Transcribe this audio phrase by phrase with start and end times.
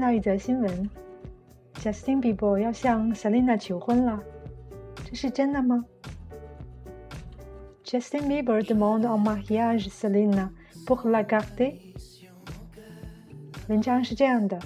[0.00, 0.90] 到一则新闻：
[1.74, 4.22] Justin Bieber 要向 Selina 求婚了，
[5.04, 5.84] 这是真的吗？
[7.84, 10.48] Justin Bieber demande en mariage Selina
[10.86, 11.74] pour la garder。
[13.68, 14.58] 文章是这样的：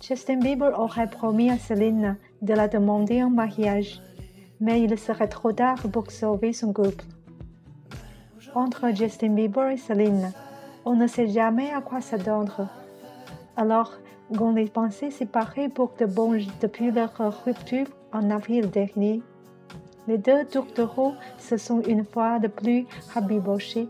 [0.00, 4.00] Justin Bieber aurait promis à Selena de la demander en mariage,
[4.58, 7.04] mais il serait trop tard pour sauver son couple.
[8.54, 10.30] Entre Justin Bieber et Selena,
[10.84, 12.68] on ne sait jamais à quoi s'attendre.
[13.57, 13.93] Alors
[14.37, 17.11] qu'on les pensait séparés pour de bon depuis leur
[17.45, 19.21] rupture en avril dernier.
[20.07, 23.87] Les deux tourtereaux se sont une fois de plus rabibochés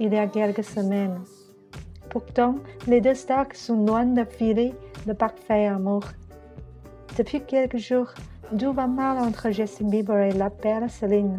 [0.00, 1.20] il y a quelques semaines.
[2.10, 4.74] Pourtant, les deux stars sont loin de filer
[5.06, 6.02] le parfait amour.
[7.16, 8.12] Depuis quelques jours,
[8.58, 11.36] tout va mal entre Justin Bieber et la belle Céline?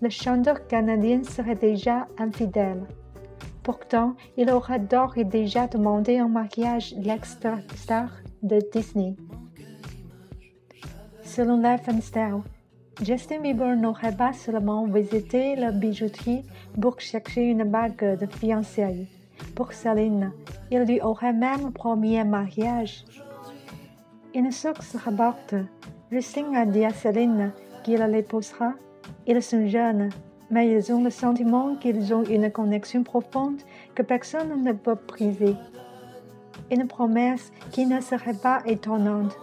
[0.00, 2.82] Le chanteur canadien serait déjà infidèle.
[3.66, 8.10] Pourtant, il aura d'ores et déjà demandé en mariage l'extra-star
[8.44, 9.16] de Disney.
[11.24, 12.42] Selon Life and Style,
[13.02, 16.44] Justin Bieber n'aurait pas seulement visité la bijouterie
[16.80, 19.08] pour chercher une bague de fiançailles.
[19.56, 20.30] Pour Céline,
[20.70, 23.04] il lui aurait même promis un mariage.
[24.32, 25.56] Une source rapporte
[26.12, 27.50] Justin a dit à Céline
[27.82, 28.74] qu'il l'épousera.
[29.26, 30.10] Ils sont jeunes,
[30.50, 33.60] mais ils ont le sentiment qu'ils ont une connexion profonde
[33.94, 35.56] que personne ne peut briser.
[36.70, 39.36] Une promesse qui ne serait pas étonnante,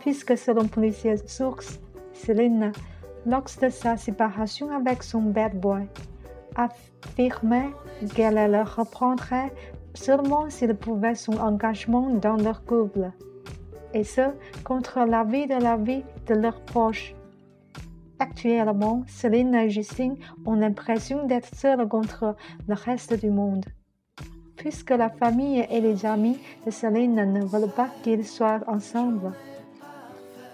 [0.00, 1.80] puisque selon plusieurs sources,
[2.12, 2.72] Céline,
[3.26, 5.86] lors de sa séparation avec son bad boy,
[6.56, 7.70] affirmait
[8.14, 9.52] qu'elle le reprendrait
[9.94, 13.10] seulement s'il pouvait son engagement dans leur couple,
[13.92, 14.22] et ce,
[14.64, 17.14] contre l'avis de la vie de leurs proches.
[18.23, 22.35] Actuellement, Céline et Justine ont l'impression d'être seules contre
[22.67, 23.65] le reste du monde,
[24.57, 29.31] puisque la famille et les amis de Céline ne veulent pas qu'ils soient ensemble.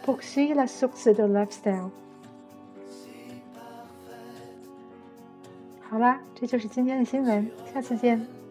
[0.03, 1.90] Poursuit la source de lifestyle.
[5.90, 8.46] 好啦，这就是今天的新闻，下次见。